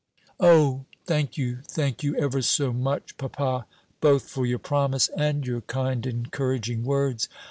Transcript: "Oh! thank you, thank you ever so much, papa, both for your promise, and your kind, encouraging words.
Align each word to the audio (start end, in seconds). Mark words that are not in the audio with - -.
"Oh! 0.39 0.85
thank 1.05 1.37
you, 1.37 1.57
thank 1.67 2.01
you 2.01 2.15
ever 2.17 2.41
so 2.41 2.73
much, 2.73 3.17
papa, 3.17 3.67
both 3.99 4.27
for 4.27 4.47
your 4.47 4.57
promise, 4.57 5.09
and 5.09 5.45
your 5.45 5.61
kind, 5.61 6.07
encouraging 6.07 6.83
words. 6.83 7.29